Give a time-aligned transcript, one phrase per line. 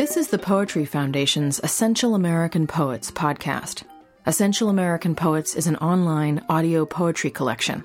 [0.00, 3.82] This is the Poetry Foundation's Essential American Poets podcast.
[4.26, 7.84] Essential American Poets is an online audio poetry collection.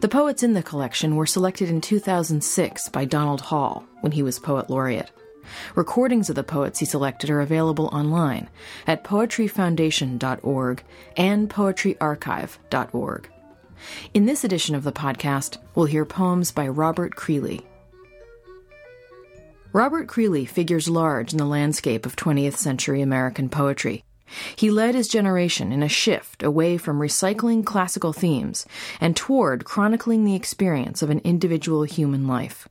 [0.00, 4.40] The poets in the collection were selected in 2006 by Donald Hall when he was
[4.40, 5.12] Poet Laureate.
[5.76, 8.50] Recordings of the poets he selected are available online
[8.88, 10.82] at poetryfoundation.org
[11.16, 13.30] and poetryarchive.org.
[14.12, 17.64] In this edition of the podcast, we'll hear poems by Robert Creeley.
[19.74, 24.04] Robert Creeley figures large in the landscape of 20th century American poetry.
[24.54, 28.66] He led his generation in a shift away from recycling classical themes
[29.00, 32.68] and toward chronicling the experience of an individual human life.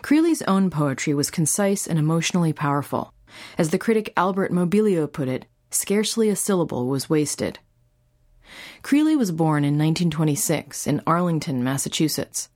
[0.00, 3.12] Creeley's own poetry was concise and emotionally powerful.
[3.58, 7.58] As the critic Albert Mobilio put it, scarcely a syllable was wasted.
[8.82, 12.48] Creeley was born in 1926 in Arlington, Massachusetts.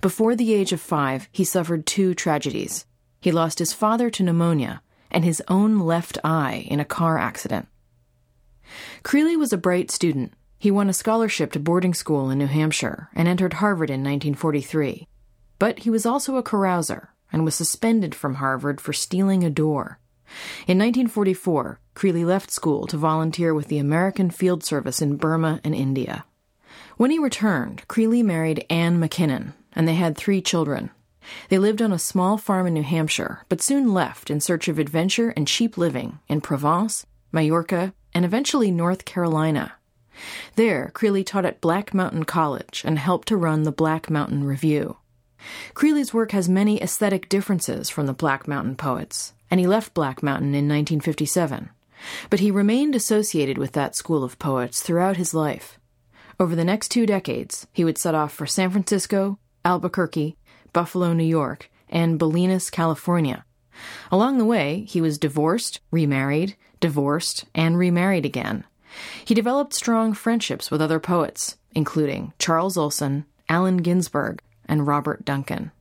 [0.00, 2.86] Before the age of five, he suffered two tragedies.
[3.24, 7.66] He lost his father to pneumonia and his own left eye in a car accident.
[9.02, 10.34] Creeley was a bright student.
[10.58, 15.08] He won a scholarship to boarding school in New Hampshire and entered Harvard in 1943.
[15.58, 19.98] But he was also a carouser and was suspended from Harvard for stealing a door.
[20.66, 25.74] In 1944, Creeley left school to volunteer with the American Field Service in Burma and
[25.74, 26.26] India.
[26.98, 30.90] When he returned, Creeley married Anne McKinnon, and they had three children.
[31.48, 34.78] They lived on a small farm in New Hampshire, but soon left in search of
[34.78, 39.74] adventure and cheap living in Provence, Majorca, and eventually North Carolina.
[40.54, 44.98] There, Creeley taught at Black Mountain College and helped to run the Black Mountain Review.
[45.74, 50.22] Creeley's work has many aesthetic differences from the Black Mountain poets, and he left Black
[50.22, 51.70] Mountain in 1957.
[52.30, 55.78] But he remained associated with that school of poets throughout his life.
[56.38, 60.36] Over the next two decades, he would set off for San Francisco, Albuquerque,
[60.74, 63.46] Buffalo, New York, and Bolinas, California.
[64.12, 68.64] Along the way, he was divorced, remarried, divorced, and remarried again.
[69.24, 75.72] He developed strong friendships with other poets, including Charles Olson, Allen Ginsberg, and Robert Duncan.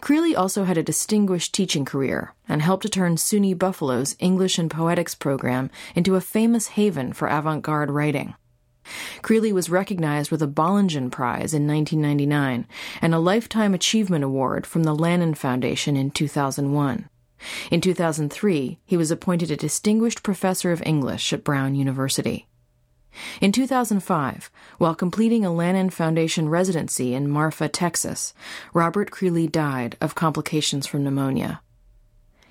[0.00, 4.70] Creeley also had a distinguished teaching career and helped to turn SUNY Buffalo's English and
[4.70, 8.34] Poetics program into a famous haven for avant garde writing.
[9.22, 12.66] Creeley was recognized with a Bollingen Prize in 1999
[13.00, 17.08] and a Lifetime Achievement Award from the Lannan Foundation in 2001.
[17.70, 22.46] In 2003, he was appointed a Distinguished Professor of English at Brown University.
[23.40, 28.34] In 2005, while completing a Lannan Foundation residency in Marfa, Texas,
[28.72, 31.60] Robert Creeley died of complications from pneumonia.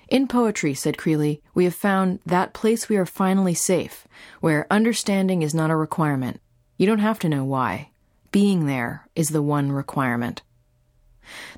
[0.09, 4.07] In poetry, said Creeley, we have found that place we are finally safe,
[4.39, 6.41] where understanding is not a requirement.
[6.77, 7.89] You don't have to know why.
[8.31, 10.41] Being there is the one requirement.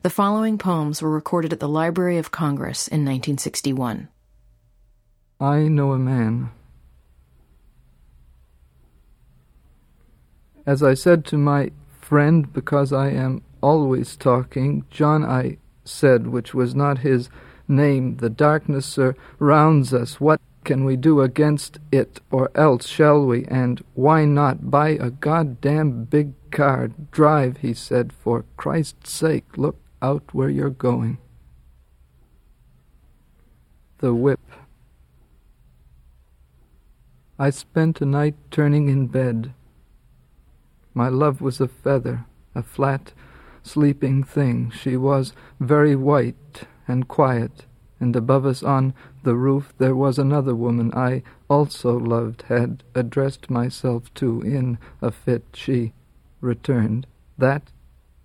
[0.04, 4.10] The following poems were recorded at the Library of Congress in 1961.
[5.40, 6.52] I know a man
[10.66, 16.54] As I said to my friend, because I am always talking, John I said, which
[16.54, 17.30] was not his
[17.72, 20.20] name, the darkness surrounds us.
[20.20, 23.46] What can we do against it, or else shall we?
[23.46, 26.90] And why not buy a goddamn big car?
[27.10, 31.18] Drive, he said, for Christ's sake, look out where you're going.
[33.98, 34.40] The whip.
[37.40, 39.54] I spent a night turning in bed.
[40.94, 43.14] My love was a feather, a flat,
[43.64, 44.72] sleeping thing.
[44.72, 47.66] She was very white and quiet,
[48.00, 48.94] and above us on
[49.24, 55.12] the roof there was another woman I also loved, had addressed myself to in a
[55.12, 55.44] fit.
[55.54, 55.94] She
[56.42, 57.08] returned.
[57.38, 57.64] That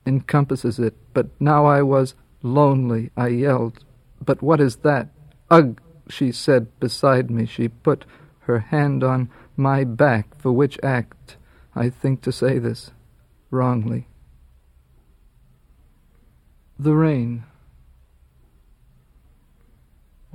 [0.07, 0.95] encompasses it.
[1.13, 3.11] But now I was lonely.
[3.17, 3.85] I yelled.
[4.25, 5.09] But what is that?
[5.51, 7.47] Ugh, she said beside me.
[7.47, 8.05] She put
[8.41, 11.37] her hand on my back, for which act
[11.75, 12.91] I think to say this
[13.51, 14.09] wrongly.
[16.79, 17.45] The rain.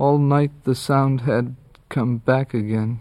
[0.02, 1.54] All night the sound had
[1.88, 2.98] come back again,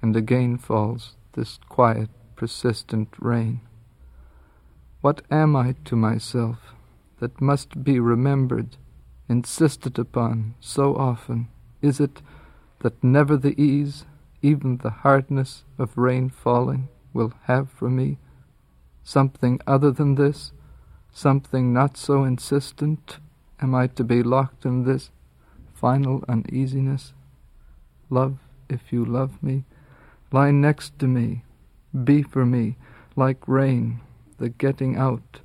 [0.00, 3.62] and again falls this quiet, persistent rain.
[5.00, 6.72] What am I to myself
[7.18, 8.76] that must be remembered,
[9.28, 11.48] insisted upon so often?
[11.82, 12.22] Is it
[12.78, 14.04] that never the ease,
[14.40, 18.18] even the hardness of rain falling, will have for me
[19.02, 20.52] something other than this,
[21.10, 23.18] something not so insistent?
[23.60, 25.10] Am I to be locked in this
[25.76, 27.12] final uneasiness?
[28.10, 28.38] Love,
[28.68, 29.64] if you love me,
[30.32, 31.42] lie next to me,
[32.04, 32.76] be for me
[33.14, 34.00] like rain,
[34.38, 35.40] the getting out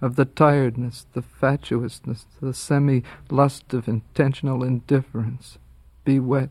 [0.00, 5.58] of the tiredness, the fatuousness, the semi lust of intentional indifference.
[6.04, 6.50] be wet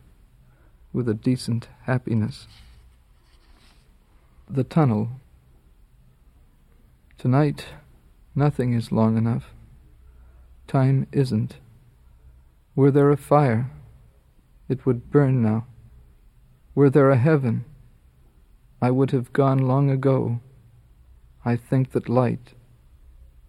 [0.92, 2.46] with a decent happiness.
[4.48, 5.08] The tunnel.
[7.18, 7.66] Tonight,
[8.34, 9.50] nothing is long enough.
[10.66, 11.56] Time isn't.
[12.74, 13.70] Were there a fire,
[14.68, 15.66] it would burn now.
[16.74, 17.64] Were there a heaven,
[18.80, 20.40] I would have gone long ago.
[21.44, 22.54] I think that light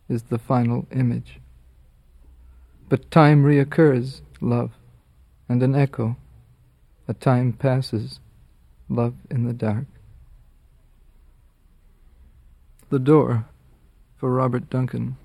[0.10, 1.40] is the final image.
[2.90, 4.72] But time reoccurs, love,
[5.50, 6.18] and an echo.
[7.08, 8.20] A time passes,
[8.90, 9.86] love in the dark.
[12.90, 13.46] The door
[14.18, 15.18] for Robert Duncan.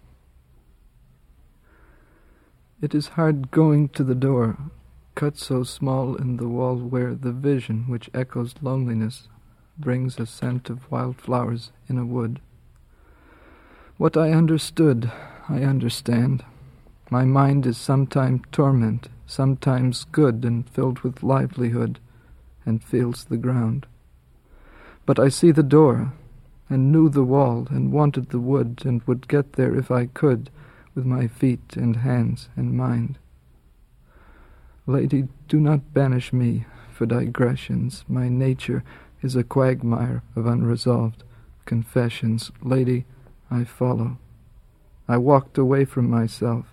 [2.80, 4.56] It is hard going to the door,
[5.16, 9.26] cut so small in the wall where the vision which echoes loneliness
[9.76, 12.38] brings a scent of wild flowers in a wood.
[13.96, 15.10] What I understood,
[15.48, 16.44] I understand.
[17.10, 21.98] My mind is sometimes torment, sometimes good and filled with livelihood,
[22.64, 23.86] and feels the ground.
[25.04, 26.12] But I see the door,
[26.70, 30.48] and knew the wall, and wanted the wood, and would get there if I could,
[30.98, 33.20] with my feet and hands and mind.
[34.84, 38.04] Lady, do not banish me for digressions.
[38.08, 38.82] My nature
[39.22, 41.22] is a quagmire of unresolved
[41.66, 42.50] confessions.
[42.62, 43.04] Lady,
[43.48, 44.18] I follow.
[45.06, 46.66] I walked away from myself.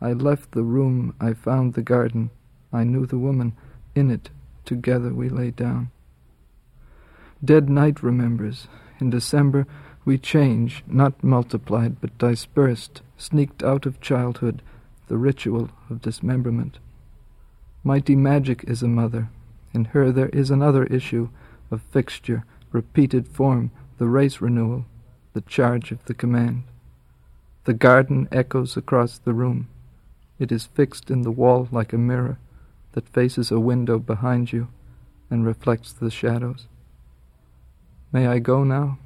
[0.00, 1.14] I left the room.
[1.20, 2.30] I found the garden.
[2.72, 3.56] I knew the woman.
[3.94, 4.30] In it,
[4.64, 5.92] together we lay down.
[7.44, 8.66] Dead night remembers.
[8.98, 9.68] In December,
[10.04, 14.62] we change, not multiplied, but dispersed, sneaked out of childhood,
[15.08, 16.78] the ritual of dismemberment.
[17.84, 19.28] Mighty magic is a mother.
[19.72, 21.28] In her there is another issue
[21.70, 24.86] of fixture, repeated form, the race renewal,
[25.32, 26.64] the charge of the command.
[27.64, 29.68] The garden echoes across the room.
[30.38, 32.38] It is fixed in the wall like a mirror
[32.92, 34.68] that faces a window behind you
[35.28, 36.66] and reflects the shadows.
[38.12, 38.98] May I go now?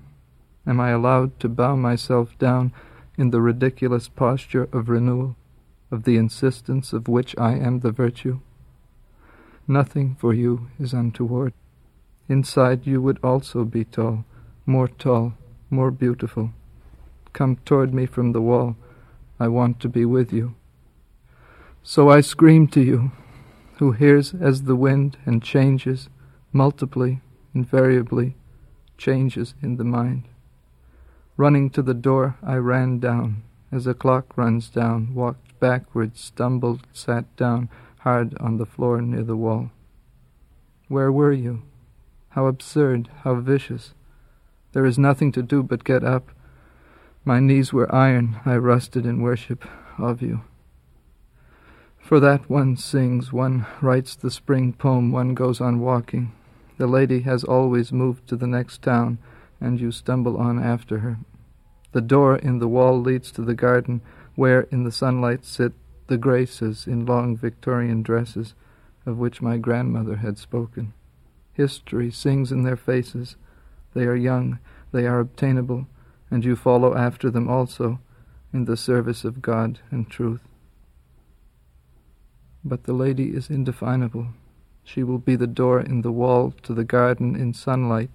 [0.66, 2.72] Am I allowed to bow myself down
[3.18, 5.36] in the ridiculous posture of renewal,
[5.90, 8.40] of the insistence of which I am the virtue?
[9.68, 11.52] Nothing for you is untoward.
[12.28, 14.24] Inside you would also be tall,
[14.66, 15.34] more tall,
[15.70, 16.50] more beautiful.
[17.32, 18.76] Come toward me from the wall.
[19.38, 20.54] I want to be with you.
[21.82, 23.12] So I scream to you,
[23.78, 26.08] who hears as the wind and changes,
[26.52, 27.16] multiply,
[27.54, 28.36] invariably,
[28.96, 30.28] changes in the mind.
[31.36, 33.42] Running to the door, I ran down.
[33.72, 37.68] As a clock runs down, walked backward, stumbled, sat down
[38.00, 39.70] hard on the floor near the wall.
[40.88, 41.62] Where were you?
[42.30, 43.94] How absurd, how vicious.
[44.72, 46.30] There is nothing to do but get up.
[47.24, 49.64] My knees were iron, I rusted in worship
[49.98, 50.42] of you.
[51.98, 56.32] For that one sings, one writes the spring poem, one goes on walking.
[56.76, 59.18] The lady has always moved to the next town
[59.64, 61.18] and you stumble on after her.
[61.92, 64.02] The door in the wall leads to the garden,
[64.34, 65.72] where in the sunlight sit
[66.06, 68.54] the graces in long Victorian dresses
[69.06, 70.92] of which my grandmother had spoken.
[71.52, 73.36] History sings in their faces.
[73.94, 74.58] They are young,
[74.92, 75.86] they are obtainable,
[76.30, 78.00] and you follow after them also
[78.52, 80.40] in the service of God and truth.
[82.64, 84.28] But the lady is indefinable.
[84.84, 88.10] She will be the door in the wall to the garden in sunlight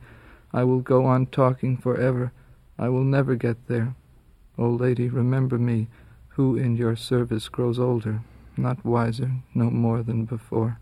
[0.53, 2.32] I will go on talking forever.
[2.77, 3.96] I will never get there.
[4.58, 5.88] O lady, remember me,
[6.29, 8.22] who in your service grows older,
[8.58, 10.79] not wiser, no more than before.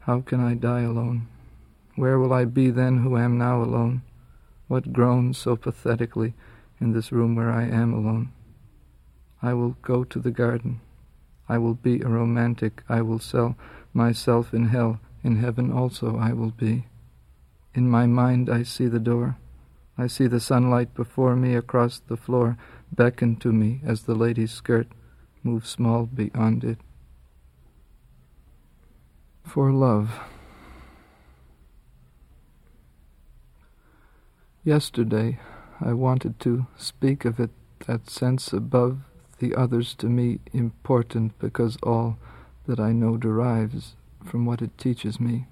[0.00, 1.28] How can I die alone?
[1.94, 4.02] Where will I be then who am now alone?
[4.66, 6.34] What groans so pathetically
[6.80, 8.32] in this room where I am alone?
[9.42, 10.80] I will go to the garden.
[11.48, 12.82] I will be a romantic.
[12.88, 13.56] I will sell
[13.92, 15.00] myself in hell.
[15.22, 16.86] In heaven also I will be.
[17.74, 19.36] In my mind, I see the door.
[19.96, 22.56] I see the sunlight before me across the floor
[22.90, 24.88] beckon to me as the lady's skirt
[25.42, 26.78] moves small beyond it.
[29.44, 30.20] For love.
[34.64, 35.40] Yesterday,
[35.80, 37.50] I wanted to speak of it,
[37.86, 39.00] that sense above
[39.40, 42.16] the others to me important because all
[42.66, 45.46] that I know derives from what it teaches me.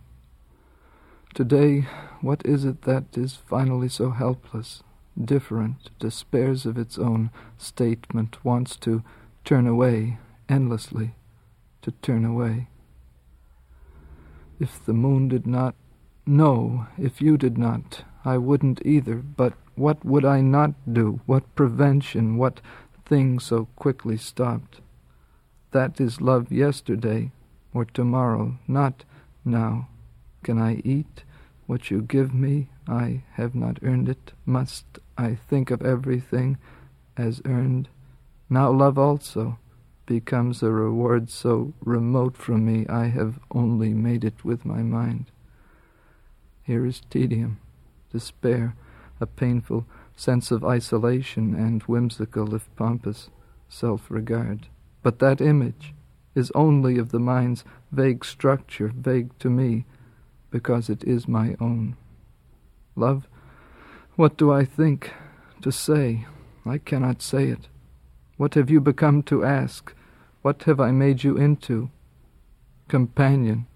[1.33, 1.87] Today,
[2.21, 4.83] what is it that is finally so helpless,
[5.17, 9.05] different, despairs of its own statement, wants to
[9.45, 10.19] turn away,
[10.49, 11.15] endlessly,
[11.83, 12.67] to turn away?
[14.59, 15.77] If the moon did not,
[16.27, 21.21] no, if you did not, I wouldn't either, but what would I not do?
[21.27, 22.61] What prevention, what
[23.07, 24.81] thing so quickly stopped?
[25.71, 27.31] That is love yesterday,
[27.73, 29.05] or tomorrow, not
[29.45, 29.90] now.
[30.43, 31.25] Can I eat
[31.67, 32.69] what you give me?
[32.89, 34.33] I have not earned it.
[34.45, 34.85] Must
[35.17, 36.59] I think of everything
[37.17, 37.89] as earned?
[38.49, 39.59] Now love also
[40.07, 45.31] becomes a reward so remote from me I have only made it with my mind.
[46.65, 47.61] Here is tedium,
[48.13, 48.75] despair,
[49.21, 53.31] a painful sense of isolation, and whimsical, if pompous,
[53.69, 54.67] self regard.
[55.03, 55.95] But that image
[56.35, 59.85] is only of the mind's vague structure, vague to me,
[60.51, 61.97] because it is my own.
[62.97, 63.29] Love,
[64.17, 65.13] what do I think
[65.63, 66.27] to say?
[66.67, 67.69] I cannot say it.
[68.37, 69.95] What have you become to ask?
[70.43, 71.91] What have I made you into?
[72.89, 73.67] Companion,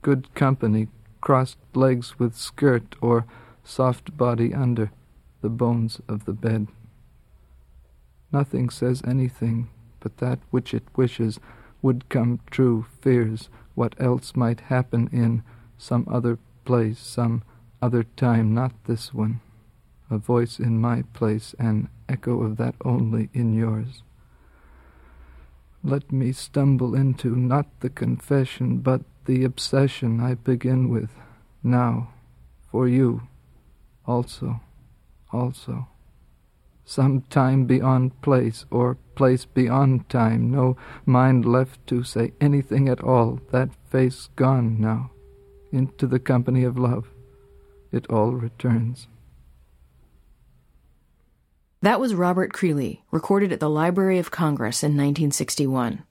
[0.00, 0.88] good company,
[1.20, 3.26] crossed legs with skirt, or
[3.64, 4.90] soft body under
[5.40, 6.68] the bones of the bed.
[8.32, 9.68] Nothing says anything
[10.00, 11.38] but that which it wishes
[11.80, 15.42] would come true, fears what else might happen in
[15.78, 17.42] some other place, some
[17.80, 19.40] other time, not this one.
[20.10, 24.02] A voice in my place, an echo of that only in yours.
[25.84, 31.10] Let me stumble into not the confession, but the obsession I begin with
[31.62, 32.12] now,
[32.70, 33.22] for you
[34.06, 34.60] also,
[35.32, 35.88] also.
[36.84, 40.76] Some time beyond place, or place beyond time, no
[41.06, 45.11] mind left to say anything at all, that face gone now,
[45.72, 47.08] into the company of love.
[47.90, 49.06] It all returns.
[51.82, 56.04] That was Robert Creeley, recorded at the Library of Congress in 1961.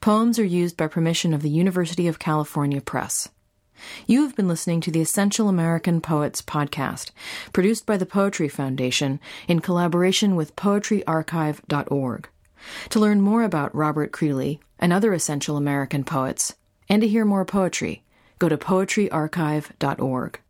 [0.00, 3.28] Poems are used by permission of the University of California Press.
[4.06, 7.10] You have been listening to the Essential American Poets podcast,
[7.52, 12.28] produced by the Poetry Foundation in collaboration with poetryarchive.org.
[12.90, 16.54] To learn more about Robert Creeley and other essential American poets,
[16.88, 18.02] and to hear more poetry,
[18.38, 20.40] go to poetryarchive.org.